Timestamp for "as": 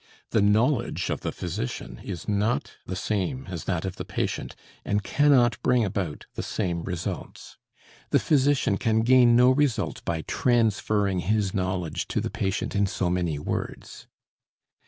3.51-3.65